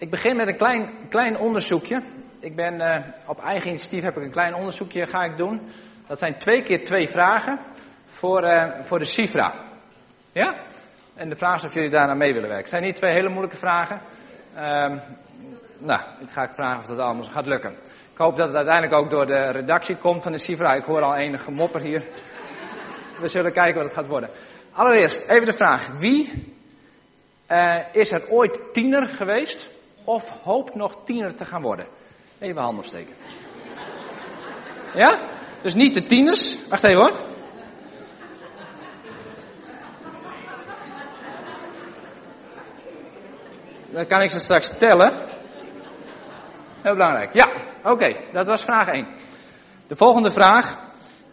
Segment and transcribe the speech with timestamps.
[0.00, 2.02] Ik begin met een klein, klein onderzoekje.
[2.40, 5.60] Ik ben uh, op eigen initiatief heb ik een klein onderzoekje ga ik doen.
[6.06, 7.58] Dat zijn twee keer twee vragen
[8.06, 9.54] voor, uh, voor de CIFRA.
[10.32, 10.56] Ja?
[11.14, 12.60] En de vraag is of jullie daar aan mee willen werken.
[12.60, 14.00] Het zijn niet twee hele moeilijke vragen.
[14.54, 14.60] Uh,
[15.78, 17.70] nou, ik ga vragen of dat allemaal gaat lukken.
[18.12, 20.74] Ik hoop dat het uiteindelijk ook door de redactie komt van de CIFRA.
[20.74, 22.02] Ik hoor al enige mopper hier.
[23.20, 24.30] We zullen kijken wat het gaat worden.
[24.72, 25.88] Allereerst even de vraag.
[25.98, 26.52] Wie
[27.50, 29.76] uh, is er ooit tiener geweest
[30.08, 31.86] of hoopt nog tiener te gaan worden?
[32.38, 33.14] Even handen opsteken.
[34.94, 35.18] Ja?
[35.62, 36.68] Dus niet de tieners.
[36.68, 37.16] Wacht even hoor.
[43.90, 45.12] Dan kan ik ze straks tellen.
[46.82, 47.32] Heel belangrijk.
[47.32, 47.52] Ja,
[47.84, 48.16] oké.
[48.32, 49.06] dat was vraag 1.
[49.86, 50.78] De volgende vraag,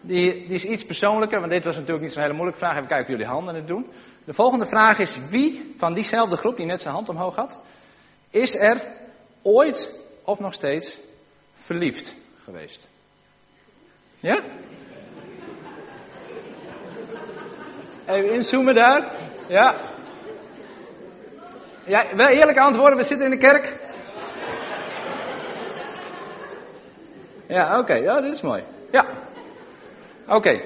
[0.00, 2.74] die, die is iets persoonlijker, want dit was natuurlijk niet zo'n hele moeilijke vraag.
[2.74, 3.86] Even kijken of jullie handen het doen.
[4.24, 7.60] De volgende vraag is, wie van diezelfde groep die net zijn hand omhoog had,
[8.36, 8.80] is er
[9.42, 10.98] ooit of nog steeds
[11.54, 12.86] verliefd geweest?
[14.20, 14.40] Ja?
[18.06, 19.12] Even inzoomen daar.
[19.48, 19.80] Ja.
[21.84, 23.74] Ja, wel eerlijk antwoorden, we zitten in de kerk.
[27.46, 27.94] Ja, oké.
[27.94, 28.62] Ja, dit is mooi.
[28.90, 29.06] Ja.
[30.28, 30.60] Oké.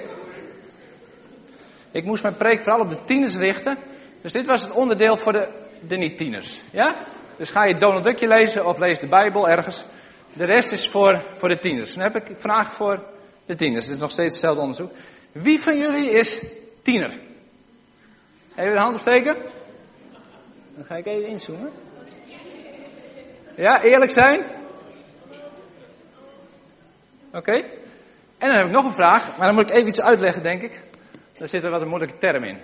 [1.91, 3.79] Ik moest mijn preek vooral op de tieners richten.
[4.21, 5.49] Dus dit was het onderdeel voor de,
[5.87, 6.61] de niet-tieners.
[6.71, 6.97] Ja?
[7.41, 9.85] Dus ga je Donald Duckje lezen of lees de Bijbel ergens.
[10.33, 11.95] De rest is voor, voor de tieners.
[11.95, 13.03] Dan heb ik een vraag voor
[13.47, 13.87] de tieners.
[13.87, 14.93] Dit is nog steeds hetzelfde onderzoek.
[15.33, 16.47] Wie van jullie is
[16.83, 17.19] tiener?
[18.57, 19.37] Even de hand opsteken.
[20.75, 21.73] Dan ga ik even inzoomen.
[23.57, 24.45] Ja, eerlijk zijn?
[27.33, 27.53] Oké.
[28.39, 30.63] En dan heb ik nog een vraag, maar dan moet ik even iets uitleggen, denk
[30.63, 30.81] ik.
[31.39, 32.59] Daar zit er wat een moeilijke term in.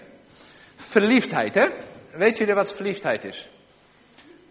[0.75, 1.67] Verliefdheid, hè?
[2.11, 3.49] Weet jullie wat verliefdheid is?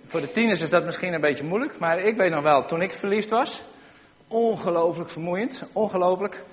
[0.07, 2.81] Voor de tieners is dat misschien een beetje moeilijk, maar ik weet nog wel, toen
[2.81, 3.61] ik verliefd was,
[4.27, 6.43] ongelooflijk vermoeiend, ongelooflijk.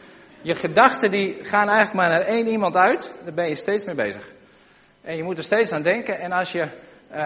[0.42, 3.94] Je gedachten die gaan eigenlijk maar naar één iemand uit, daar ben je steeds mee
[3.94, 4.32] bezig.
[5.00, 6.68] En je moet er steeds aan denken en als je
[7.10, 7.18] uh,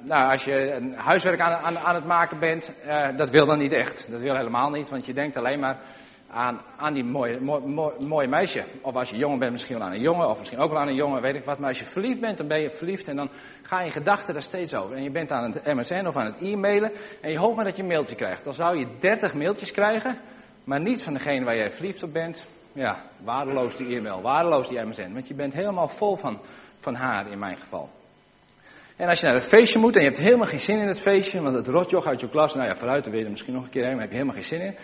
[0.00, 3.58] nou, als je een huiswerk aan, aan, aan het maken bent, uh, dat wil dan
[3.58, 4.06] niet echt.
[4.10, 5.78] Dat wil helemaal niet, want je denkt alleen maar
[6.34, 8.62] aan, die mooie, mooi, mooie meisje.
[8.80, 10.88] Of als je jongen bent, misschien wel aan een jongen, of misschien ook wel aan
[10.88, 11.58] een jongen, weet ik wat.
[11.58, 13.28] Maar als je verliefd bent, dan ben je verliefd en dan
[13.62, 14.96] ga je gedachten daar steeds over.
[14.96, 17.76] En je bent aan het MSN of aan het e-mailen en je hoopt maar dat
[17.76, 18.44] je een mailtje krijgt.
[18.44, 20.18] Dan zou je 30 mailtjes krijgen,
[20.64, 22.44] maar niet van degene waar jij verliefd op bent.
[22.72, 25.12] Ja, waardeloos die e-mail, waardeloos die MSN.
[25.12, 26.38] Want je bent helemaal vol van,
[26.78, 27.90] van haar in mijn geval.
[28.96, 31.00] En als je naar een feestje moet en je hebt helemaal geen zin in het
[31.00, 33.54] feestje, want het rotjoch uit je klas, nou ja, vooruit, dan wil je er misschien
[33.54, 34.74] nog een keer heen, maar heb je helemaal geen zin in.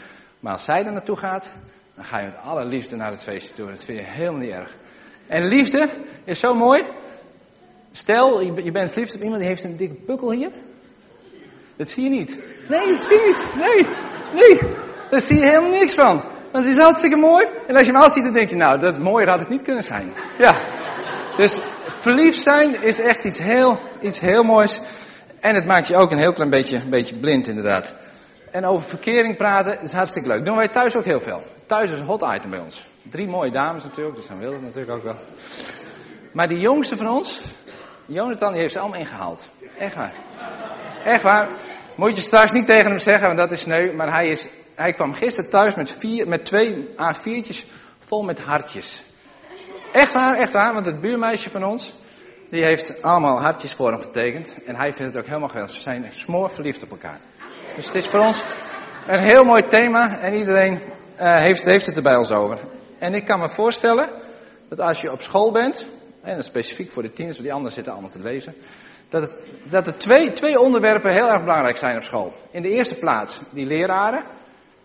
[0.40, 1.52] Maar als zij er naartoe gaat,
[1.94, 3.70] dan ga je met alle liefde naar het feestje toe.
[3.70, 4.76] Dat vind je helemaal niet erg.
[5.26, 5.88] En liefde
[6.24, 6.82] is zo mooi.
[7.90, 10.50] Stel, je bent verliefd op iemand die heeft een dikke pukkel hier.
[11.76, 12.38] Dat zie je niet.
[12.68, 13.46] Nee, dat zie je niet.
[13.64, 13.86] Nee,
[14.34, 14.72] nee.
[15.10, 16.22] Daar zie je helemaal niks van.
[16.50, 17.46] Want het is hartstikke mooi.
[17.66, 19.62] En als je hem al ziet, dan denk je, nou, dat mooier had het niet
[19.62, 20.12] kunnen zijn.
[20.38, 20.56] Ja.
[21.36, 24.80] Dus verliefd zijn is echt iets heel, iets heel moois.
[25.40, 27.94] En het maakt je ook een heel klein beetje, beetje blind, inderdaad.
[28.50, 30.44] En over verkering praten is hartstikke leuk.
[30.44, 31.42] Doen wij thuis ook heel veel.
[31.66, 32.86] Thuis is een hot item bij ons.
[33.02, 35.16] Drie mooie dames natuurlijk, dus dan wil het natuurlijk ook wel.
[36.32, 37.40] Maar die jongste van ons,
[38.06, 39.48] Jonathan, die heeft ze allemaal ingehaald.
[39.78, 40.12] Echt waar.
[41.04, 41.48] Echt waar.
[41.94, 43.92] Moet je straks niet tegen hem zeggen, want dat is sneu.
[43.92, 47.66] Maar hij, is, hij kwam gisteren thuis met, vier, met twee A4'tjes
[47.98, 49.02] vol met hartjes.
[49.92, 51.94] Echt waar, echt waar, want het buurmeisje van ons,
[52.48, 54.58] die heeft allemaal hartjes voor hem getekend.
[54.66, 55.74] En hij vindt het ook helemaal geweldig.
[55.74, 57.20] Ze zijn smoor verliefd op elkaar.
[57.80, 58.44] Dus het is voor ons
[59.06, 60.72] een heel mooi thema en iedereen
[61.20, 62.58] uh, heeft, heeft het er bij ons over.
[62.98, 64.08] En ik kan me voorstellen
[64.68, 65.86] dat als je op school bent,
[66.22, 68.54] en dat specifiek voor de tieners, want die anderen zitten allemaal te lezen,
[69.08, 72.32] dat, het, dat er twee, twee onderwerpen heel erg belangrijk zijn op school.
[72.50, 74.22] In de eerste plaats die leraren,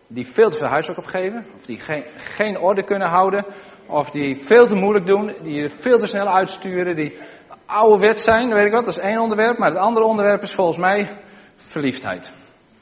[0.07, 3.45] die veel te veel huiswerk opgeven, of die geen, geen orde kunnen houden,
[3.85, 7.17] of die veel te moeilijk doen, die je veel te snel uitsturen, die
[7.65, 9.57] ouderwet zijn, weet ik wat, dat is één onderwerp.
[9.57, 11.09] Maar het andere onderwerp is volgens mij
[11.55, 12.31] verliefdheid.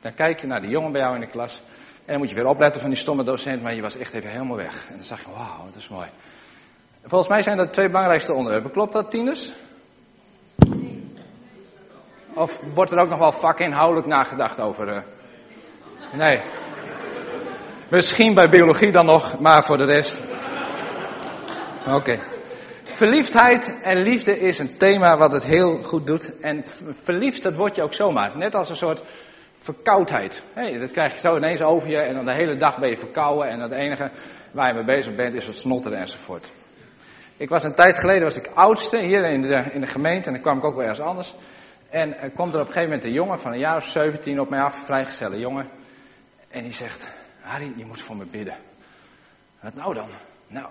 [0.04, 1.62] Dan kijk je naar die jongen bij jou in de klas.
[2.06, 4.30] En dan moet je weer opletten van die stomme docent, maar je was echt even
[4.30, 4.86] helemaal weg.
[4.90, 6.08] En dan zag je, wauw, dat is mooi.
[7.04, 8.72] Volgens mij zijn dat de twee belangrijkste onderwerpen.
[8.72, 9.52] Klopt dat, tieners?
[12.34, 14.88] Of wordt er ook nog wel vakinhoudelijk nagedacht over?
[14.88, 14.98] Uh...
[16.14, 16.42] Nee.
[17.88, 20.22] Misschien bij biologie dan nog, maar voor de rest.
[21.88, 22.20] Oké.
[22.84, 26.40] Verliefdheid en liefde is een thema wat het heel goed doet.
[26.40, 26.64] En
[27.04, 28.38] verliefd, dat word je ook zomaar.
[28.38, 29.02] Net als een soort
[29.64, 30.42] verkoudheid.
[30.54, 32.98] Hey, dat krijg je zo ineens over je en dan de hele dag ben je
[32.98, 33.48] verkouden.
[33.48, 34.10] En het enige
[34.52, 36.52] waar je mee bezig bent is het snotteren enzovoort.
[37.38, 40.34] Ik was een tijd geleden was ik oudste hier in de, in de gemeente en
[40.34, 41.34] dan kwam ik ook wel ergens anders.
[41.90, 44.40] En er komt er op een gegeven moment een jongen van een jaar of 17
[44.40, 45.70] op mij af, vrijgezelle jongen.
[46.50, 47.08] En die zegt,
[47.40, 48.56] Harry, je moet voor me bidden.
[49.60, 50.10] Wat nou dan?
[50.48, 50.68] Nou,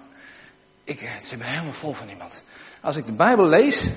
[0.84, 2.42] ik zit me helemaal vol van iemand.
[2.80, 3.90] Als ik de Bijbel lees,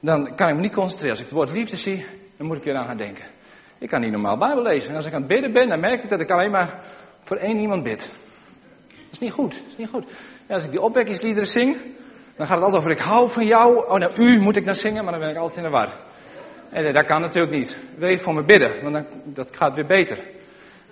[0.00, 1.10] dan kan ik me niet concentreren.
[1.10, 3.24] Als ik het woord liefde zie, dan moet ik weer aan gaan denken.
[3.82, 4.90] Ik kan niet normaal Bijbel lezen.
[4.90, 6.78] En als ik aan het bidden ben, dan merk ik dat ik alleen maar
[7.20, 8.00] voor één iemand bid.
[8.88, 9.62] Dat is niet goed.
[9.68, 10.04] Is niet goed.
[10.46, 11.76] En als ik die opwekkingsliederen zing,
[12.36, 13.88] dan gaat het altijd over ik hou van jou.
[13.88, 15.88] Oh, nou, u moet ik dan zingen, maar dan ben ik altijd in de war.
[16.70, 17.76] En dat kan natuurlijk niet.
[17.96, 18.82] Wil je voor me bidden?
[18.82, 20.18] Want dan, dat gaat weer beter.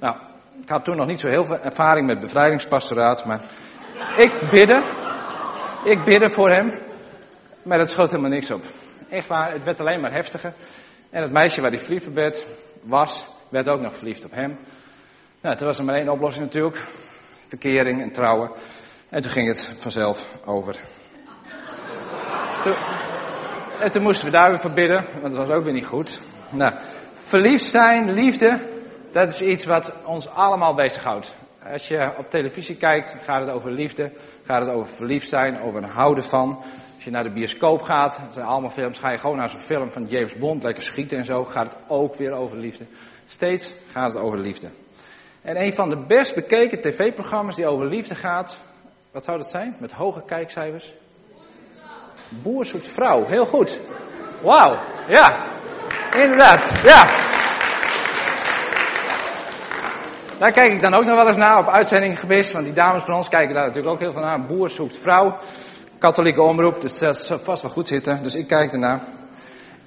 [0.01, 0.17] Nou,
[0.63, 3.41] ik had toen nog niet zo heel veel ervaring met bevrijdingspastoraat, maar
[4.17, 4.83] ik bidde.
[5.85, 6.73] Ik bidde voor hem.
[7.63, 8.63] Maar dat schoot helemaal niks op.
[9.09, 10.53] Echt waar, het werd alleen maar heftiger.
[11.11, 12.47] En het meisje waar verliefd op werd,
[12.81, 14.59] was, werd ook nog verliefd op hem.
[15.41, 16.83] Nou, toen was er maar één oplossing natuurlijk.
[17.49, 18.51] Verkering en trouwen.
[19.09, 20.77] En toen ging het vanzelf over.
[22.63, 22.75] Toen,
[23.81, 26.21] en toen moesten we daar weer voor bidden, want dat was ook weer niet goed.
[26.51, 26.75] Nou,
[27.15, 28.69] verliefd zijn, liefde,
[29.13, 31.35] dat is iets wat ons allemaal bezighoudt.
[31.73, 34.13] Als je op televisie kijkt, gaat het over liefde,
[34.45, 36.63] gaat het over verliefd zijn, over een houden van.
[37.01, 39.61] Als je naar de bioscoop gaat, dat zijn allemaal films, ga je gewoon naar zo'n
[39.61, 42.85] film van James Bond, lekker schieten en zo, gaat het ook weer over liefde.
[43.27, 44.69] Steeds gaat het over liefde.
[45.43, 48.59] En een van de best bekeken tv-programma's die over liefde gaat,
[49.11, 49.77] wat zou dat zijn?
[49.79, 50.93] Met hoge kijkcijfers?
[52.29, 53.79] Boer zoekt vrouw, heel goed.
[54.43, 55.45] Wauw, ja,
[56.13, 57.05] inderdaad, ja.
[60.39, 63.03] Daar kijk ik dan ook nog wel eens naar op uitzending geweest, want die dames
[63.03, 64.47] van ons kijken daar natuurlijk ook heel veel naar.
[64.47, 65.39] Boer zoekt vrouw,
[66.01, 69.01] katholieke omroep, dus dat zal vast wel goed zitten, dus ik kijk ernaar.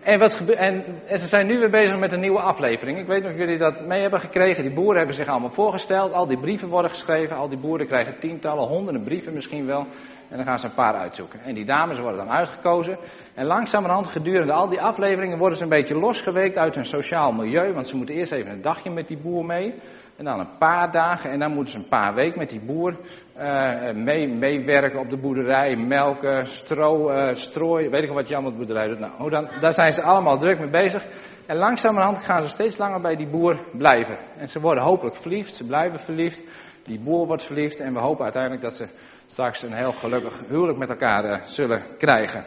[0.04, 3.00] En, wat en, ze zijn nu weer bezig met een nieuwe aflevering.
[3.00, 4.64] Ik weet niet of jullie dat mee hebben gekregen.
[4.64, 6.14] Die boeren hebben zich allemaal voorgesteld.
[6.14, 7.36] Al die brieven worden geschreven.
[7.36, 9.88] Al die boeren krijgen tientallen, honderden brieven misschien wel.
[10.30, 11.40] En dan gaan ze een paar uitzoeken.
[11.46, 12.98] En die dames worden dan uitgekozen.
[13.34, 17.74] En langzamerhand gedurende al die afleveringen worden ze een beetje losgeweekt uit hun sociaal milieu.
[17.74, 19.74] Want ze moeten eerst even een dagje met die boer mee.
[20.16, 21.32] En dan een paar dagen.
[21.32, 22.96] En dan moeten ze een paar weken met die boer
[23.38, 25.76] uh, mee, meewerken op de boerderij.
[25.76, 27.92] Melken, stro, uh, strooien.
[27.92, 29.00] Weet ik wat je allemaal op de boerderij doet.
[29.00, 31.06] Nou, dan, daar zijn ze allemaal druk mee bezig.
[31.46, 34.18] En langzamerhand gaan ze steeds langer bij die boer blijven.
[34.38, 35.56] En ze worden hopelijk verliefd.
[35.56, 36.40] Ze blijven verliefd.
[36.86, 37.80] Die boer wordt verliefd.
[37.80, 38.88] En we hopen uiteindelijk dat ze
[39.28, 42.44] straks een heel gelukkig huwelijk met elkaar zullen krijgen.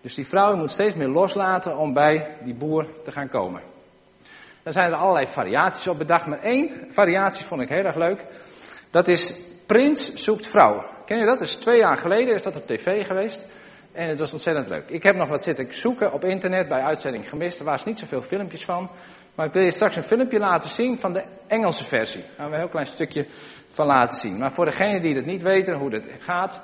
[0.00, 3.60] Dus die vrouw moet steeds meer loslaten om bij die boer te gaan komen.
[4.62, 8.24] Daar zijn er allerlei variaties op bedacht, maar één variatie vond ik heel erg leuk.
[8.90, 9.34] Dat is
[9.70, 10.84] Prins zoekt vrouw.
[11.04, 11.38] Ken je dat?
[11.38, 13.46] Dat is twee jaar geleden, is dat op tv geweest.
[13.92, 14.88] En het was ontzettend leuk.
[14.88, 17.58] Ik heb nog wat zitten zoeken op internet bij uitzending gemist.
[17.58, 18.90] Er waren niet zoveel filmpjes van.
[19.34, 22.20] Maar ik wil je straks een filmpje laten zien van de Engelse versie.
[22.20, 23.26] Daar gaan we een heel klein stukje
[23.68, 24.38] van laten zien.
[24.38, 26.60] Maar voor degenen die het niet weten hoe dat gaat.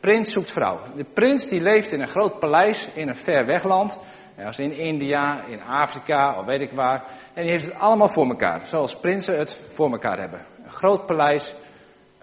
[0.00, 0.80] Prins zoekt vrouw.
[0.96, 3.98] De prins die leeft in een groot paleis in een ver wegland.
[4.46, 7.04] Als in India, in Afrika of weet ik waar.
[7.34, 8.60] En die heeft het allemaal voor elkaar.
[8.66, 10.40] Zoals prinsen het voor elkaar hebben.
[10.64, 11.54] Een groot paleis,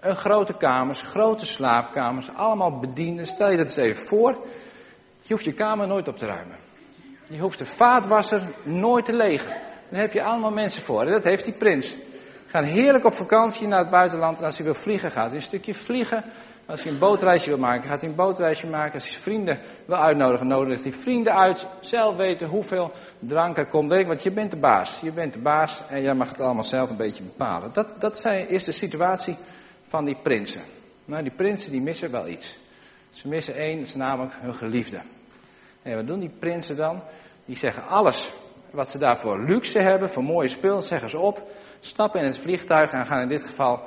[0.04, 3.26] een grote kamers, grote slaapkamers, allemaal bedienden.
[3.26, 4.30] Stel je dat eens even voor.
[5.20, 6.56] Je hoeft je kamer nooit op te ruimen.
[7.28, 9.56] Je hoeft de vaatwasser nooit te legen.
[9.88, 11.02] Daar heb je allemaal mensen voor.
[11.02, 11.96] En dat heeft die prins.
[12.46, 14.38] Gaan heerlijk op vakantie naar het buitenland.
[14.38, 16.24] En als hij wil vliegen, gaat hij een stukje vliegen.
[16.66, 18.94] Als hij een bootreisje wil maken, gaat hij een bootreisje maken.
[18.94, 21.66] Als hij vrienden wil uitnodigen, nodigt hij vrienden uit.
[21.80, 23.90] Zelf weten hoeveel drank er komt.
[23.90, 25.00] Want je bent de baas.
[25.00, 27.72] Je bent de baas en jij mag het allemaal zelf een beetje bepalen.
[27.72, 29.36] Dat, dat zijn, is de situatie
[29.94, 30.62] van die prinsen.
[31.04, 32.58] Nou, die prinsen die missen wel iets.
[33.10, 35.00] Ze missen één, dat is namelijk hun geliefde.
[35.82, 37.00] En wat doen die prinsen dan?
[37.44, 38.30] Die zeggen alles
[38.70, 41.50] wat ze daarvoor luxe hebben, voor mooie spul, zeggen ze op.
[41.80, 43.80] Stappen in het vliegtuig en gaan in dit geval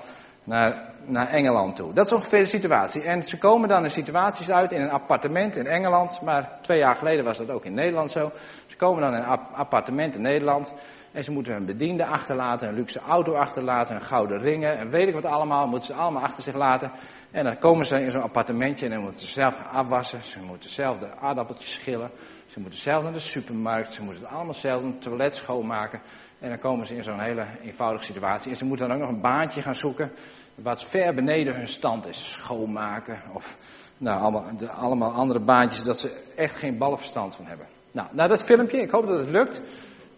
[0.44, 1.94] naar, naar Engeland toe.
[1.94, 3.02] Dat is ongeveer de situatie.
[3.02, 6.22] En ze komen dan in situaties uit in een appartement in Engeland.
[6.22, 8.32] Maar twee jaar geleden was dat ook in Nederland zo.
[8.68, 10.74] Ze komen dan in een appartement in Nederland.
[11.18, 15.08] En ze moeten hun bediende achterlaten, een luxe auto achterlaten, een gouden ringen en weet
[15.08, 15.68] ik wat allemaal.
[15.68, 16.92] Moeten ze allemaal achter zich laten.
[17.32, 20.24] En dan komen ze in zo'n appartementje en dan moeten ze zelf gaan afwassen.
[20.24, 22.10] Ze moeten zelf de aardappeltjes schillen.
[22.48, 23.94] Ze moeten zelf naar de supermarkt.
[23.94, 26.02] Ze moeten het allemaal zelf een toilet schoonmaken.
[26.40, 28.52] En dan komen ze in zo'n hele eenvoudige situatie.
[28.52, 30.12] En ze moeten dan ook nog een baantje gaan zoeken.
[30.56, 32.32] Wat ver beneden hun stand is.
[32.32, 33.58] Schoonmaken of
[33.98, 35.84] nou, allemaal, allemaal andere baantjes.
[35.84, 37.66] Dat ze echt geen ballenverstand van hebben.
[37.92, 38.82] Nou, naar dat filmpje.
[38.82, 39.62] Ik hoop dat het lukt.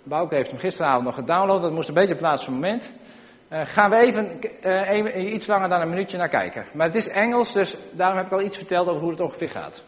[0.10, 1.62] Bouke heeft hem gisteravond nog gedownload.
[1.62, 2.92] Dat moest een beetje plaats van moment.
[3.52, 6.66] Uh, gaan we even, uh, even, iets langer dan een minuutje naar kijken.
[6.74, 9.50] Maar het is Engels, dus daarom heb ik al iets verteld over hoe het ongeveer
[9.50, 9.82] gaat.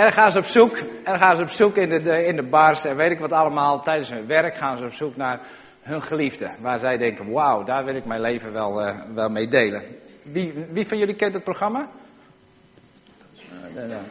[0.00, 2.84] En gaan ze op zoek, dan gaan ze op zoek in de, in de bars
[2.84, 3.80] en weet ik wat allemaal.
[3.80, 5.40] Tijdens hun werk gaan ze op zoek naar
[5.82, 6.50] hun geliefde.
[6.60, 9.82] Waar zij denken, wauw, daar wil ik mijn leven wel, eh, wel mee delen.
[10.22, 11.88] Wie, wie van jullie kent het programma?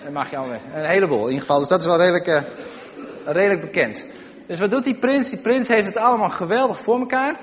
[0.03, 0.46] Dat mag je al.
[0.74, 1.60] Een heleboel in ieder geval.
[1.60, 2.43] Dus dat is wel redelijk, eh,
[3.25, 4.08] redelijk bekend.
[4.48, 5.29] Dus wat doet die prins?
[5.29, 7.36] Die prins heeft het allemaal geweldig voor elkaar.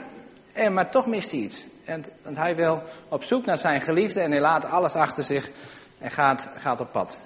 [0.52, 1.64] En, maar toch mist hij iets.
[1.84, 5.50] En, want hij wil op zoek naar zijn geliefde en hij laat alles achter zich
[5.98, 7.18] en gaat, gaat op pad.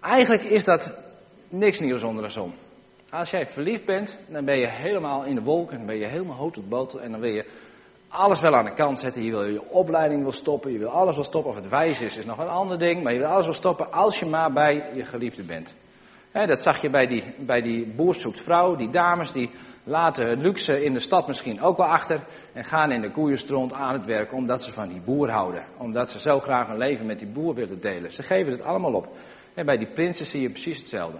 [0.00, 0.94] Eigenlijk is dat
[1.48, 2.54] niks nieuws onder de zon.
[3.10, 6.36] Als jij verliefd bent, dan ben je helemaal in de wolken, dan ben je helemaal
[6.36, 7.44] hoog tot botel en dan wil je
[8.08, 9.22] alles wel aan de kant zetten.
[9.22, 11.50] Je wil je opleiding wil stoppen, je wil alles wel stoppen.
[11.50, 13.92] Of het wijs is, is nog een ander ding, maar je wil alles wel stoppen
[13.92, 15.74] als je maar bij je geliefde bent.
[16.32, 17.94] Dat zag je bij die, bij die
[18.76, 19.50] die dames die
[19.84, 22.20] laten hun luxe in de stad misschien ook wel achter
[22.52, 25.64] en gaan in de koeienstront aan het werk omdat ze van die boer houden.
[25.76, 28.12] Omdat ze zo graag hun leven met die boer willen delen.
[28.12, 29.08] Ze geven het allemaal op.
[29.54, 31.18] En bij die prinsen zie je precies hetzelfde.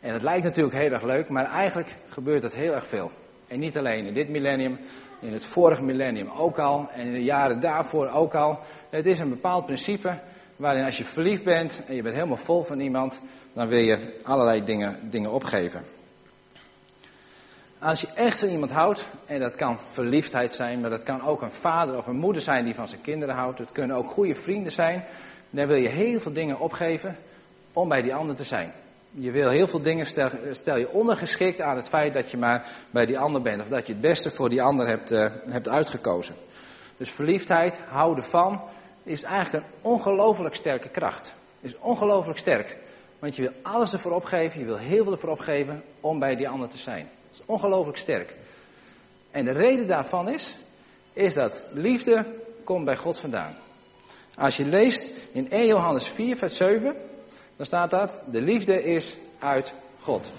[0.00, 3.10] En het lijkt natuurlijk heel erg leuk, maar eigenlijk gebeurt dat heel erg veel.
[3.48, 4.78] En niet alleen in dit millennium,
[5.20, 8.58] in het vorige millennium ook al en in de jaren daarvoor ook al.
[8.90, 10.18] Het is een bepaald principe
[10.56, 13.20] waarin als je verliefd bent en je bent helemaal vol van iemand,
[13.52, 15.84] dan wil je allerlei dingen, dingen opgeven.
[17.78, 21.42] Als je echt van iemand houdt, en dat kan verliefdheid zijn, maar dat kan ook
[21.42, 24.34] een vader of een moeder zijn die van zijn kinderen houdt, het kunnen ook goede
[24.34, 25.04] vrienden zijn,
[25.50, 27.16] dan wil je heel veel dingen opgeven
[27.76, 28.72] om bij die ander te zijn.
[29.10, 30.06] Je wil heel veel dingen,
[30.52, 33.86] stel, je ondergeschikt aan het feit dat je maar bij die ander bent, of dat
[33.86, 36.34] je het beste voor die ander hebt, eh, hebt uitgekozen.
[36.96, 38.60] Dus verliefdheid, houden van,
[39.02, 41.32] is eigenlijk een ongelooflijk sterke kracht.
[41.60, 42.76] Is ongelooflijk sterk.
[43.18, 46.48] Want je wil alles ervoor opgeven, je wil heel veel ervoor opgeven om bij die
[46.48, 47.08] ander te zijn.
[47.32, 48.34] Is ongelooflijk sterk.
[49.30, 50.56] En de reden daarvan is,
[51.12, 52.24] is dat liefde
[52.64, 53.56] komt bij God vandaan.
[54.34, 56.96] Als je leest in 1 Johannes 4, vers 7,
[57.56, 60.32] dan staat dat, de liefde is uit God.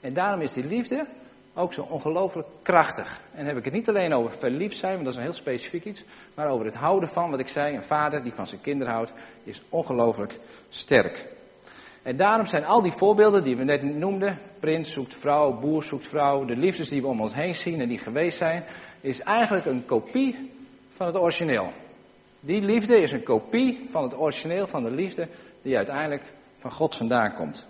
[0.00, 1.06] En daarom is die liefde
[1.54, 3.20] ook zo ongelooflijk krachtig.
[3.30, 5.32] En dan heb ik het niet alleen over verliefd zijn, want dat is een heel
[5.32, 6.04] specifiek iets,
[6.34, 9.12] maar over het houden van, wat ik zei, een vader die van zijn kinderen houdt,
[9.44, 11.26] is ongelooflijk sterk.
[12.02, 16.06] En daarom zijn al die voorbeelden die we net noemden, prins zoekt vrouw, boer zoekt
[16.06, 18.64] vrouw, de liefdes die we om ons heen zien en die geweest zijn,
[19.00, 20.50] is eigenlijk een kopie
[20.90, 21.72] van het origineel.
[22.40, 25.28] Die liefde is een kopie van het origineel van de liefde
[25.62, 26.22] die uiteindelijk
[26.58, 27.66] van God vandaan komt.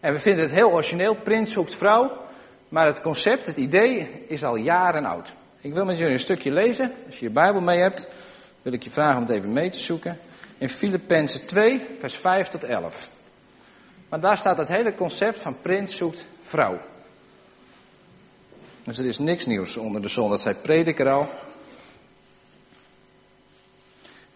[0.00, 2.16] En we vinden het heel origineel, prins zoekt vrouw,
[2.68, 5.32] maar het concept, het idee is al jaren oud.
[5.60, 6.92] Ik wil met jullie een stukje lezen.
[7.06, 8.06] Als je je Bijbel mee hebt,
[8.62, 10.18] wil ik je vragen om het even mee te zoeken.
[10.58, 13.10] In Filippenzen 2, vers 5 tot 11.
[14.08, 16.78] Maar daar staat het hele concept van prins zoekt vrouw.
[18.84, 21.28] Dus er is niks nieuws onder de zon, dat zei prediker al.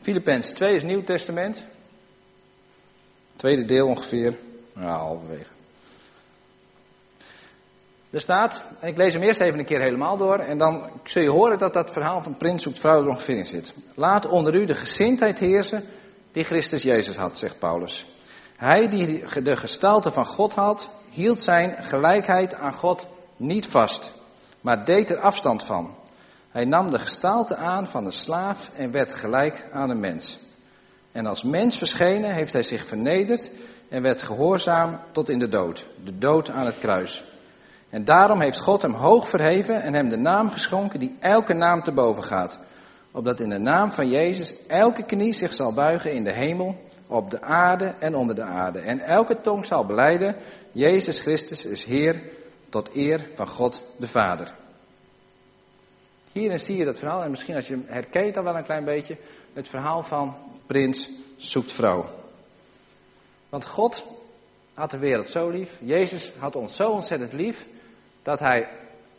[0.00, 1.64] Filippenzen 2 is Nieuw Testament.
[3.44, 4.34] Tweede deel ongeveer,
[4.76, 5.50] ja, halverwege.
[8.10, 11.22] Er staat, en ik lees hem eerst even een keer helemaal door, en dan zul
[11.22, 13.74] je horen dat dat verhaal van prins zoekt vrouw er ongeveer in zit.
[13.94, 15.84] Laat onder u de gezindheid heersen
[16.32, 18.06] die Christus Jezus had, zegt Paulus.
[18.56, 24.12] Hij die de gestalte van God had, hield zijn gelijkheid aan God niet vast,
[24.60, 25.94] maar deed er afstand van.
[26.50, 30.43] Hij nam de gestalte aan van een slaaf en werd gelijk aan een mens.
[31.14, 33.50] En als mens verschenen heeft hij zich vernederd
[33.88, 37.24] en werd gehoorzaam tot in de dood, de dood aan het kruis.
[37.90, 41.82] En daarom heeft God hem hoog verheven en hem de naam geschonken die elke naam
[41.82, 42.58] te boven gaat.
[43.10, 47.30] Opdat in de naam van Jezus elke knie zich zal buigen in de hemel, op
[47.30, 48.78] de aarde en onder de aarde.
[48.78, 50.36] En elke tong zal beleiden,
[50.72, 52.20] Jezus Christus is Heer
[52.68, 54.52] tot eer van God de Vader.
[56.32, 58.84] Hierin zie je dat verhaal, en misschien als je hem herkent dan wel een klein
[58.84, 59.16] beetje,
[59.54, 60.34] het verhaal van
[60.66, 62.06] prins zoekt vrouw.
[63.48, 64.04] Want God
[64.74, 65.78] had de wereld zo lief.
[65.80, 67.66] Jezus had ons zo ontzettend lief
[68.22, 68.68] dat, hij,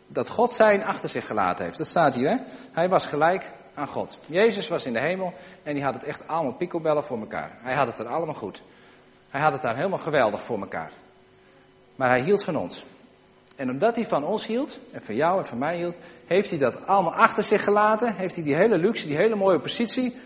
[0.06, 1.78] dat God zijn achter zich gelaten heeft.
[1.78, 2.36] Dat staat hier, hè?
[2.72, 4.18] Hij was gelijk aan God.
[4.26, 7.50] Jezus was in de hemel en die had het echt allemaal picobellen voor elkaar.
[7.58, 8.62] Hij had het er allemaal goed.
[9.30, 10.92] Hij had het daar helemaal geweldig voor elkaar.
[11.96, 12.84] Maar hij hield van ons.
[13.56, 16.58] En omdat hij van ons hield, en van jou en van mij hield, heeft hij
[16.58, 18.14] dat allemaal achter zich gelaten.
[18.14, 20.16] Heeft hij die hele luxe, die hele mooie positie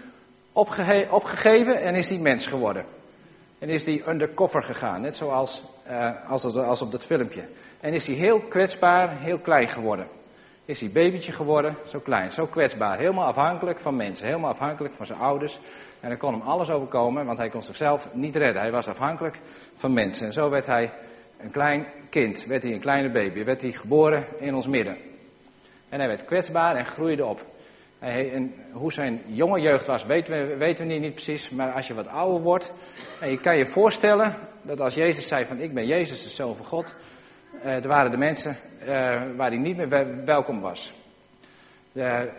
[0.53, 2.85] opgege opgegeven en is hij mens geworden.
[3.59, 7.43] En is hij undercover gegaan, net zoals uh, als, als op dat filmpje.
[7.81, 10.07] En is hij heel kwetsbaar, heel klein geworden.
[10.65, 12.99] Is hij babytje geworden, zo klein, zo kwetsbaar.
[12.99, 15.61] Helemaal afhankelijk van mensen, helemaal afhankelijk van zijn ouders.
[16.01, 18.63] En er kon hem alles overkomen, want hij kon zichzelf niet redden.
[18.63, 19.41] Hij was afhankelijk
[19.75, 20.27] van mensen.
[20.27, 20.93] En zo werd hij
[21.41, 24.97] een klein kind, werd hij een kleine baby, werd hij geboren in ons midden.
[25.89, 27.45] En hij werd kwetsbaar en groeide op.
[28.01, 31.51] En hoe zijn jonge jeugd was, weten we, weten we niet precies.
[31.51, 32.73] Maar als je wat ouder wordt,
[33.21, 36.57] en je kan je voorstellen dat als Jezus zei van ik ben Jezus, de Zoon
[36.57, 36.95] van God.
[37.65, 38.87] Uh, er waren de mensen uh,
[39.37, 40.93] waar hij niet meer welkom was.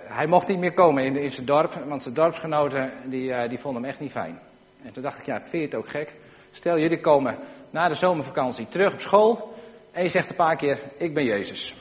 [0.04, 3.82] Hij mocht niet meer komen in, in zijn dorp, want zijn dorpsgenoten die, die vonden
[3.82, 4.40] hem echt niet fijn.
[4.84, 6.16] En toen dacht ik, ja, vind je het ook gek?
[6.52, 7.38] Stel, jullie komen
[7.70, 9.54] na de zomervakantie terug op school
[9.92, 11.76] en je zegt een paar keer, ik ben Jezus.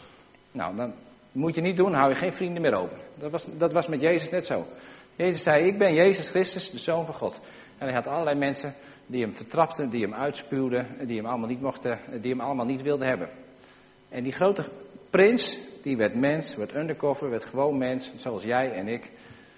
[0.52, 0.92] Nou, dan
[1.32, 2.96] moet je niet doen, hou je geen vrienden meer over.
[3.20, 4.66] Dat was, dat was met Jezus net zo.
[5.16, 7.40] Jezus zei, ik ben Jezus Christus, de Zoon van God.
[7.78, 8.74] En hij had allerlei mensen
[9.06, 12.82] die hem vertrapten, die hem uitspuwden, die hem allemaal niet mochten, die hem allemaal niet
[12.82, 13.28] wilden hebben.
[14.08, 14.64] En die grote
[15.10, 19.10] prins, die werd mens, werd undercover, werd gewoon mens, zoals jij en ik.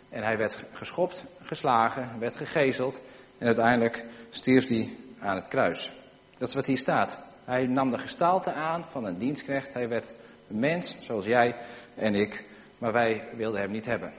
[0.09, 3.01] En hij werd geschopt, geslagen, werd gegezeld
[3.39, 4.89] en uiteindelijk stierf hij
[5.19, 5.93] aan het kruis.
[6.39, 7.21] Dat is wat hier staat.
[7.45, 9.75] Hij nam de gestalte aan van een dienstknecht.
[9.75, 10.13] Hij werd
[10.51, 11.55] een mens, zoals jij
[11.95, 12.45] en ik,
[12.83, 14.13] maar wij wilden hem niet hebben.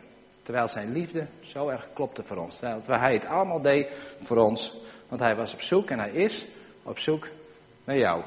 [0.43, 2.57] Terwijl zijn liefde zo erg klopte voor ons.
[2.57, 3.87] Terwijl hij het allemaal deed
[4.19, 4.73] voor ons.
[5.07, 6.45] Want hij was op zoek en hij is
[6.83, 7.27] op zoek
[7.83, 8.23] naar jou.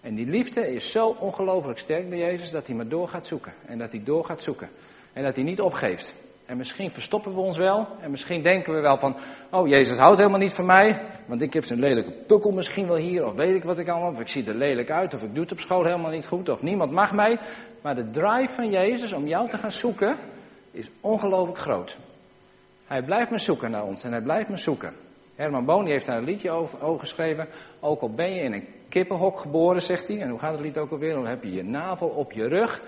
[0.00, 3.52] En die liefde is zo ongelooflijk sterk bij Jezus dat hij maar door gaat zoeken.
[3.66, 4.70] En dat hij door gaat zoeken.
[5.12, 6.14] En dat hij niet opgeeft.
[6.46, 7.86] En misschien verstoppen we ons wel.
[8.00, 9.16] En misschien denken we wel van,
[9.50, 11.02] oh Jezus houdt helemaal niet van mij.
[11.32, 13.26] Want ik heb zo'n lelijke pukkel misschien wel hier.
[13.26, 14.10] Of weet ik wat ik allemaal.
[14.10, 15.14] Of ik zie er lelijk uit.
[15.14, 16.48] Of ik doe het op school helemaal niet goed.
[16.48, 17.38] Of niemand mag mij.
[17.80, 20.16] Maar de drive van Jezus om jou te gaan zoeken
[20.70, 21.96] is ongelooflijk groot.
[22.86, 24.04] Hij blijft me zoeken naar ons.
[24.04, 24.92] En hij blijft me zoeken.
[25.34, 27.48] Herman Boni heeft daar een liedje over, over geschreven.
[27.80, 30.20] Ook al ben je in een kippenhok geboren, zegt hij.
[30.20, 31.14] En hoe gaat het lied ook alweer?
[31.14, 32.82] Dan heb je je navel op je rug.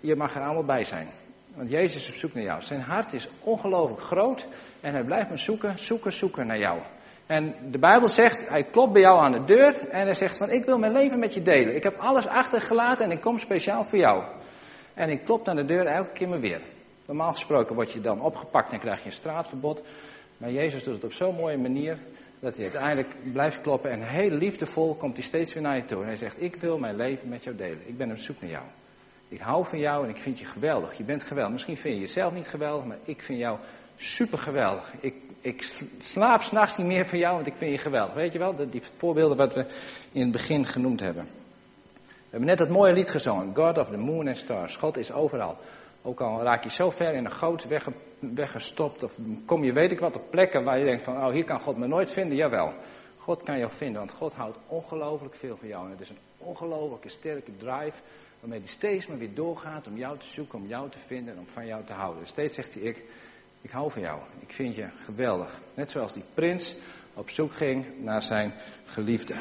[0.00, 1.08] Je mag er allemaal bij zijn.
[1.54, 2.62] Want Jezus is op zoek naar jou.
[2.62, 4.46] Zijn hart is ongelooflijk groot
[4.80, 6.78] en hij blijft me zoeken, zoeken, zoeken naar jou.
[7.26, 10.50] En de Bijbel zegt, hij klopt bij jou aan de deur en hij zegt van,
[10.50, 11.76] ik wil mijn leven met je delen.
[11.76, 14.22] Ik heb alles achtergelaten en ik kom speciaal voor jou.
[14.94, 16.60] En ik klop aan de deur elke keer maar weer.
[17.06, 19.82] Normaal gesproken word je dan opgepakt en krijg je een straatverbod.
[20.36, 21.98] Maar Jezus doet het op zo'n mooie manier
[22.40, 26.00] dat hij uiteindelijk blijft kloppen en heel liefdevol komt hij steeds weer naar je toe.
[26.00, 27.80] En hij zegt, ik wil mijn leven met jou delen.
[27.86, 28.64] Ik ben op zoek naar jou.
[29.28, 30.96] Ik hou van jou en ik vind je geweldig.
[30.96, 31.52] Je bent geweldig.
[31.52, 33.58] Misschien vind je jezelf niet geweldig, maar ik vind jou
[33.96, 34.92] super geweldig.
[35.00, 38.14] Ik, ik slaap s'nachts niet meer van jou, want ik vind je geweldig.
[38.14, 39.66] Weet je wel, die voorbeelden wat we
[40.12, 41.28] in het begin genoemd hebben.
[42.04, 44.76] We hebben net dat mooie lied gezongen, God of the Moon and Stars.
[44.76, 45.56] God is overal.
[46.02, 49.92] Ook al raak je zo ver in een goot wegge, weggestopt, of kom je weet
[49.92, 52.36] ik wat op plekken waar je denkt van, oh hier kan God me nooit vinden.
[52.36, 52.72] Jawel,
[53.16, 55.84] God kan jou vinden, want God houdt ongelooflijk veel van jou.
[55.84, 58.00] En het is een ongelooflijke sterke drive
[58.40, 61.40] waarmee hij steeds maar weer doorgaat om jou te zoeken, om jou te vinden en
[61.40, 62.26] om van jou te houden.
[62.26, 63.02] Steeds zegt hij, ik,
[63.60, 65.60] ik hou van jou, ik vind je geweldig.
[65.74, 66.74] Net zoals die prins
[67.14, 68.52] op zoek ging naar zijn
[68.84, 69.34] geliefde.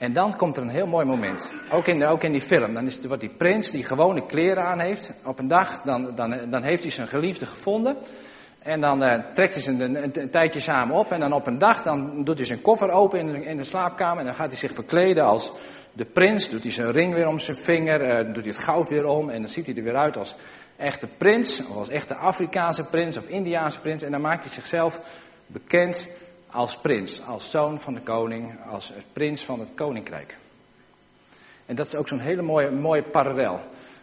[0.00, 1.52] En dan komt er een heel mooi moment.
[1.72, 2.74] Ook in, ook in die film.
[2.74, 5.12] Dan is wordt die prins die gewone kleren aan heeft.
[5.24, 7.96] Op een dag, dan, dan, dan heeft hij zijn geliefde gevonden.
[8.58, 11.12] En dan uh, trekt hij ze een, tijdje samen op.
[11.12, 13.64] En dan op een dag dan doet hij zijn koffer open in de, in de
[13.64, 14.18] slaapkamer.
[14.18, 15.52] En dan gaat hij zich verkleden als
[15.92, 16.50] de prins.
[16.50, 18.00] Doet hij zijn ring weer om zijn vinger.
[18.00, 19.30] Uh, doet hij het goud weer om.
[19.30, 20.34] En dan ziet hij er weer uit als
[20.80, 21.66] echte prins.
[21.66, 24.02] Of als echte Afrikaanse prins of Indiaanse prins.
[24.02, 25.00] En dan maakt hij zichzelf
[25.46, 26.08] bekend
[26.46, 27.22] als prins.
[27.26, 28.52] Als zoon van de koning.
[28.70, 30.36] Als prins van het koninkrijk.
[31.66, 33.60] En dat is ook zo'n hele mooie, mooie parallel.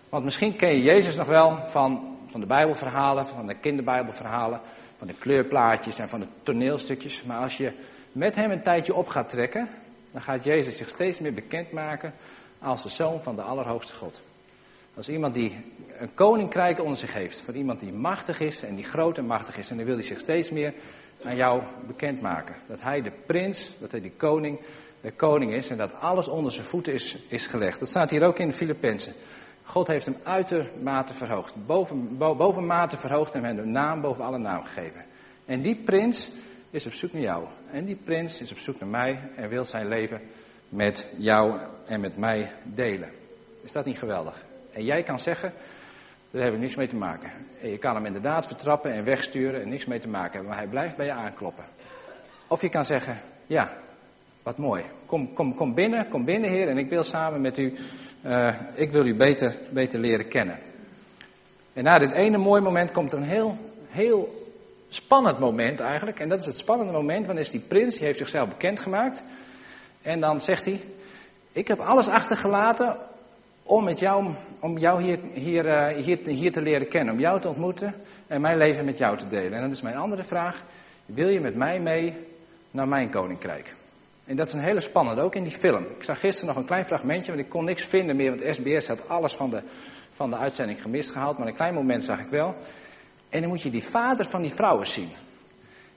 [0.10, 4.62] Want misschien ken je Jezus nog wel van van de Bijbelverhalen, van de kinderbijbelverhalen,
[4.98, 7.24] van de kleurplaatjes en van de toneelstukjes.
[7.24, 7.72] Maar als je
[8.12, 9.70] met hem een tijdje op gaat trekken,
[10.12, 12.14] dan gaat Jezus zich steeds meer bekendmaken
[12.60, 14.22] als de zoon van de Allerhoogste God.
[14.98, 15.56] Als iemand die
[16.00, 19.58] een koninkrijk onder zich heeft, van iemand die machtig is en die groot en machtig
[19.58, 19.70] is.
[19.70, 20.74] En dan wil hij zich steeds meer
[21.24, 22.56] aan jou bekendmaken.
[22.68, 24.60] Dat hij de prins, dat hij de koning,
[25.02, 27.80] de koning is en dat alles onder zijn voeten is, is gelegd.
[27.80, 29.14] Dat staat hier ook in de Filippenzen.
[29.64, 31.54] God heeft hem uitermate verhoogd.
[31.66, 35.06] Boven, boven mate verhoogd en hem de naam boven alle naam gegeven.
[35.46, 36.30] En die prins
[36.70, 37.44] is op zoek naar jou.
[37.72, 40.22] En die prins is op zoek naar mij en wil zijn leven
[40.70, 43.10] met jou en met mij delen.
[43.62, 44.46] Is dat niet geweldig?
[44.78, 45.54] En jij kan zeggen,
[46.32, 47.32] daar heb ik niks mee te maken.
[47.62, 50.58] En je kan hem inderdaad vertrappen en wegsturen en niks mee te maken hebben, maar
[50.58, 51.64] hij blijft bij je aankloppen.
[52.48, 53.74] Of je kan zeggen, ja,
[54.44, 54.84] wat mooi.
[55.06, 57.74] Kom, kom, kom binnen, kom binnen Heer en ik wil samen met u,
[58.26, 60.60] uh, ik wil u beter, beter leren kennen.
[61.74, 64.48] En na dit ene mooie moment komt er een heel, heel
[64.90, 66.20] spannend moment eigenlijk.
[66.20, 69.24] En dat is het spannende moment, wanneer is die prins, die heeft zichzelf bekendgemaakt.
[70.02, 70.82] En dan zegt hij,
[71.52, 72.98] ik heb alles achtergelaten
[73.68, 77.42] om, met jou, om jou hier, hier, uh, hier, hier te leren kennen, om jou
[77.42, 77.94] te ontmoeten
[78.28, 79.54] en mijn leven met jou te delen.
[79.54, 80.64] En dat is mijn andere vraag,
[81.06, 82.16] wil je met mij mee
[82.72, 83.76] naar mijn koninkrijk?
[84.26, 85.84] En dat is een hele spannende, ook in die film.
[85.84, 88.88] Ik zag gisteren nog een klein fragmentje, want ik kon niks vinden meer, want SBS
[88.88, 89.62] had alles van de,
[90.14, 92.56] van de uitzending gemist gehaald, maar een klein moment zag ik wel.
[93.30, 95.10] En dan moet je die vader van die vrouwen zien.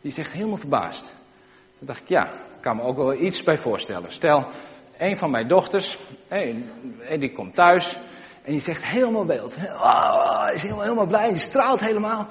[0.01, 1.13] Die zegt helemaal verbaasd.
[1.79, 4.13] Toen dacht ik, ja, ik kan me ook wel iets bij voorstellen.
[4.13, 4.47] Stel,
[5.01, 7.97] een van mijn dochters, en die komt thuis
[8.45, 9.57] en die zegt helemaal beeld.
[9.83, 12.27] Oh, is helemaal, helemaal blij, die straalt helemaal.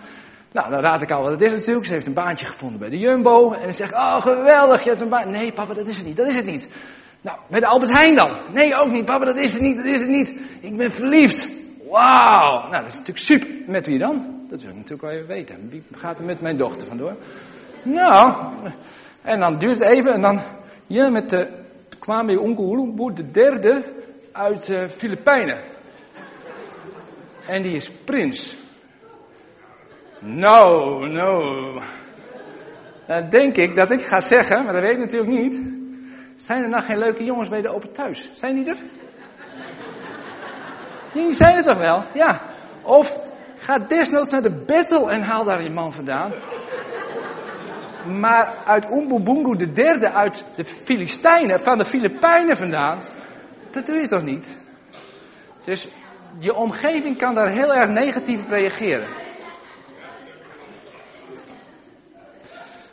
[0.51, 1.86] Nou, dan raad ik al wat het is natuurlijk.
[1.86, 3.51] Ze heeft een baantje gevonden bij de Jumbo.
[3.51, 5.29] En dan zegt, oh geweldig, je hebt een baan.
[5.29, 6.67] Nee papa, dat is het niet, dat is het niet.
[7.21, 8.32] Nou, bij de Albert Heijn dan?
[8.51, 9.05] Nee, ook niet.
[9.05, 10.36] Papa, dat is het niet, dat is het niet.
[10.60, 11.49] Ik ben verliefd.
[11.89, 12.60] Wauw.
[12.60, 13.49] Nou, dat is natuurlijk super.
[13.65, 14.45] Met wie dan?
[14.49, 15.69] Dat wil ik natuurlijk wel even weten.
[15.69, 17.15] Wie gaat er met mijn dochter vandoor?
[17.84, 18.34] Nou,
[19.21, 20.41] en dan duurt het even en dan...
[20.88, 21.47] Ja, met de
[22.09, 23.83] Kwame Ongulumbu, de derde
[24.31, 25.59] uit de uh, Filipijnen.
[27.47, 28.55] En die is prins.
[30.19, 30.65] No,
[31.05, 31.81] no.
[33.07, 35.61] Dan denk ik dat ik ga zeggen, maar dat weet ik natuurlijk niet.
[36.35, 38.31] Zijn er nou geen leuke jongens bij de open thuis?
[38.35, 38.77] Zijn die er?
[41.13, 42.03] Die zijn er toch wel?
[42.13, 42.41] Ja.
[42.81, 43.19] Of
[43.55, 46.31] ga desnoods naar de battle en haal daar je man vandaan.
[48.05, 52.99] Maar uit Umbubungu de derde uit de Filistijnen, van de Filipijnen vandaan,
[53.71, 54.59] dat doe je toch niet?
[55.63, 55.88] Dus
[56.38, 59.07] je omgeving kan daar heel erg negatief op reageren.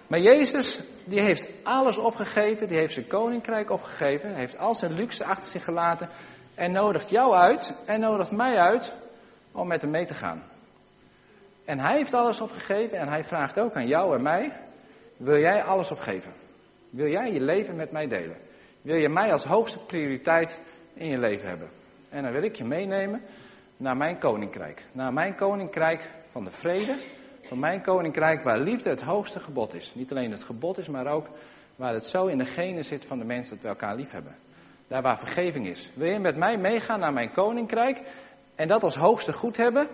[0.06, 5.24] Maar Jezus, die heeft alles opgegeven, die heeft zijn koninkrijk opgegeven, heeft al zijn luxe
[5.24, 6.08] achter zich gelaten
[6.54, 8.92] en nodigt jou uit en nodigt mij uit
[9.52, 10.42] om met hem mee te gaan.
[11.64, 14.52] En hij heeft alles opgegeven en hij vraagt ook aan jou en mij,
[15.16, 16.32] wil jij alles opgeven?
[16.90, 18.36] Wil jij je leven met mij delen?
[18.82, 20.60] Wil je mij als hoogste prioriteit
[20.94, 21.68] in je leven hebben?
[22.08, 23.22] En dan wil ik je meenemen
[23.76, 24.82] naar mijn koninkrijk.
[24.92, 26.94] Naar mijn koninkrijk van de vrede,
[27.42, 29.92] van mijn koninkrijk waar liefde het hoogste gebod is.
[29.94, 31.26] Niet alleen het gebod is, maar ook
[31.76, 34.36] waar het zo in de genen zit van de mensen dat we elkaar lief hebben.
[34.88, 35.90] Daar waar vergeving is.
[35.94, 38.02] Wil je met mij meegaan naar mijn koninkrijk
[38.54, 39.88] en dat als hoogste goed hebben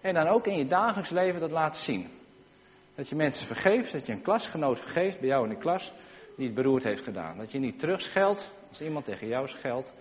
[0.00, 2.17] en dan ook in je dagelijks leven dat laten zien?
[2.98, 5.92] Dat je mensen vergeeft, dat je een klasgenoot vergeeft bij jou in de klas
[6.36, 7.38] die het beroerd heeft gedaan.
[7.38, 9.92] Dat je niet terugscheldt als iemand tegen jou scheldt.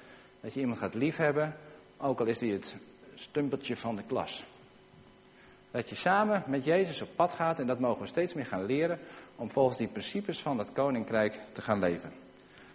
[0.41, 1.55] Dat je iemand gaat liefhebben,
[1.97, 2.75] ook al is die het
[3.15, 4.43] stumpeltje van de klas.
[5.71, 8.65] Dat je samen met Jezus op pad gaat en dat mogen we steeds meer gaan
[8.65, 8.99] leren
[9.35, 12.11] om volgens die principes van het koninkrijk te gaan leven.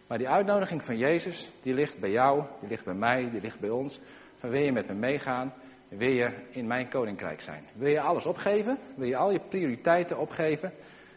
[0.06, 3.60] Maar die uitnodiging van Jezus, die ligt bij jou, die ligt bij mij, die ligt
[3.60, 4.00] bij ons.
[4.38, 5.54] Van wil je met me meegaan?
[5.96, 7.64] Wil je in mijn koninkrijk zijn?
[7.74, 8.78] Wil je alles opgeven?
[8.94, 10.72] Wil je al je prioriteiten opgeven?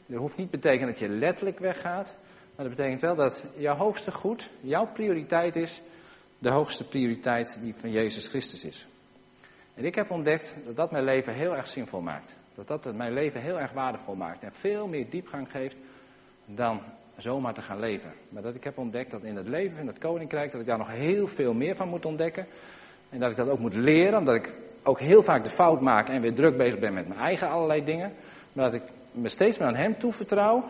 [0.05, 2.15] Dat hoeft niet te betekenen dat je letterlijk weggaat.
[2.55, 5.81] Maar dat betekent wel dat jouw hoogste goed, jouw prioriteit is
[6.39, 8.87] de hoogste prioriteit die van Jezus Christus is.
[9.73, 12.35] En ik heb ontdekt dat dat mijn leven heel erg zinvol maakt.
[12.55, 14.43] Dat dat mijn leven heel erg waardevol maakt.
[14.43, 15.77] En veel meer diepgang geeft
[16.45, 16.81] dan
[17.17, 18.13] zomaar te gaan leven.
[18.29, 20.77] Maar dat ik heb ontdekt dat in het leven in het koninkrijk, dat ik daar
[20.77, 22.47] nog heel veel meer van moet ontdekken.
[23.09, 24.53] En dat ik dat ook moet leren, omdat ik
[24.87, 27.83] ook heel vaak de fout maak en weer druk bezig ben met mijn eigen allerlei
[27.83, 28.13] dingen.
[28.53, 30.63] Maar dat ik me steeds meer aan hem toevertrouw,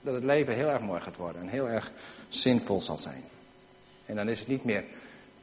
[0.00, 1.92] dat het leven heel erg mooi gaat worden en heel erg
[2.28, 3.24] zinvol zal zijn.
[4.06, 4.84] En dan is het niet meer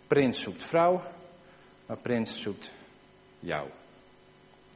[0.08, 1.02] prins zoekt vrouw,
[1.86, 2.72] maar prins zoekt
[3.40, 3.68] jou.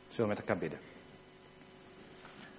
[0.09, 0.79] Zullen we met elkaar bidden.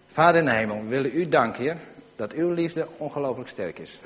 [0.07, 1.77] Vader in de hemel, we willen u danken, Heer,
[2.17, 4.01] dat uw liefde ongelooflijk sterk is.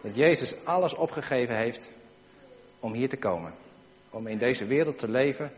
[0.00, 1.90] Dat Jezus alles opgegeven heeft
[2.80, 3.52] om hier te komen.
[4.14, 5.50] Om in deze wereld te leven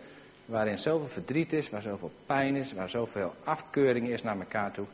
[0.45, 4.87] waarin zoveel verdriet is, waar zoveel pijn is, waar zoveel afkeuring is naar elkaar toe.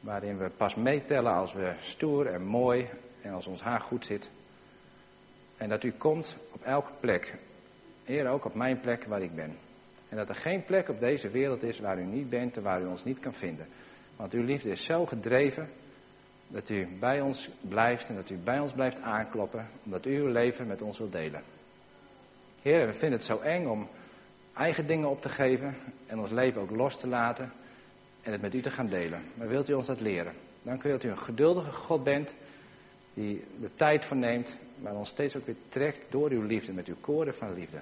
[0.00, 2.88] Waarin we pas meetellen als we stoer en mooi
[3.22, 4.30] en als ons haar goed zit.
[5.56, 7.34] En dat u komt op elke plek.
[8.04, 9.56] Heer, ook op mijn plek waar ik ben.
[10.08, 12.82] En dat er geen plek op deze wereld is waar u niet bent en waar
[12.82, 13.66] u ons niet kan vinden.
[14.16, 15.68] Want uw liefde is zo gedreven
[16.48, 20.32] dat u bij ons blijft en dat u bij ons blijft aankloppen, omdat u uw
[20.32, 21.42] leven met ons wilt delen.
[22.62, 23.88] Heer, we vinden het zo eng om
[24.54, 27.52] eigen dingen op te geven en ons leven ook los te laten
[28.22, 29.22] en het met u te gaan delen.
[29.34, 30.32] Maar wilt u ons dat leren?
[30.62, 32.34] Dank u dat u een geduldige God bent,
[33.14, 36.86] die de tijd voor neemt, maar ons steeds ook weer trekt door uw liefde, met
[36.86, 37.78] uw koren van liefde.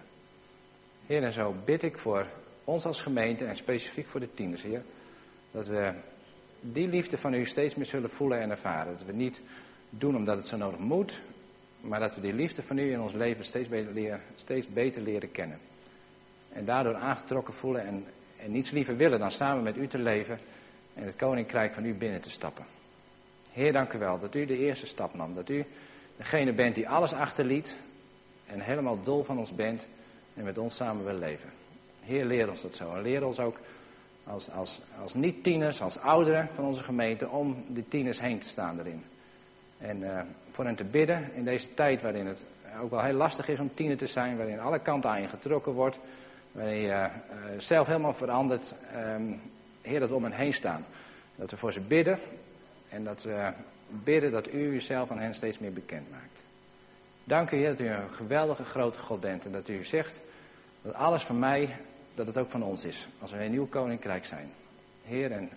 [1.07, 2.27] Heer, en zo bid ik voor
[2.65, 4.83] ons als gemeente en specifiek voor de tieners, Heer,
[5.51, 5.93] dat we
[6.61, 8.97] die liefde van u steeds meer zullen voelen en ervaren.
[8.97, 9.41] Dat we niet
[9.91, 11.21] doen omdat het zo nodig moet,
[11.81, 15.03] maar dat we die liefde van u in ons leven steeds beter leren, steeds beter
[15.03, 15.59] leren kennen.
[16.53, 18.05] En daardoor aangetrokken voelen en,
[18.37, 20.39] en niets liever willen dan samen met u te leven
[20.95, 22.65] en het koninkrijk van u binnen te stappen.
[23.53, 25.35] Heer, dank u wel dat u de eerste stap nam.
[25.35, 25.65] Dat u
[26.17, 27.77] degene bent die alles achterliet
[28.47, 29.87] en helemaal dol van ons bent
[30.35, 31.51] en met ons samen wil leven.
[32.01, 32.95] Heer, leer ons dat zo.
[32.95, 33.57] En leer ons ook
[34.25, 38.79] als, als, als niet-tieners, als ouderen van onze gemeente, om die tieners heen te staan
[38.79, 39.05] erin.
[39.79, 42.45] En uh, voor hen te bidden in deze tijd waarin het
[42.81, 45.73] ook wel heel lastig is om tiener te zijn, waarin alle kanten aan je getrokken
[45.73, 45.99] wordt,
[46.53, 47.09] waarin je uh,
[47.57, 48.75] zelf helemaal verandert.
[49.15, 49.41] Um,
[49.83, 50.85] Heer, dat we om hen heen staan.
[51.37, 52.19] Dat we voor ze bidden
[52.89, 53.53] en dat we
[53.89, 56.43] bidden dat u uzelf aan hen steeds meer bekend maakt.
[57.25, 60.21] Dank u, Heer, dat u een geweldige grote God bent en dat u zegt
[60.83, 61.77] dat alles van mij,
[62.15, 63.09] dat het ook van ons is.
[63.19, 64.51] Als we een nieuw koninkrijk zijn.
[65.05, 65.51] Heer, en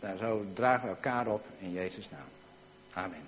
[0.00, 2.37] daar zo dragen we elkaar op in Jezus' naam.
[2.98, 3.22] Amen.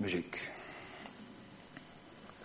[0.00, 0.55] Muziek.